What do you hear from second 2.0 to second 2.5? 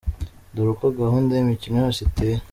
iteye: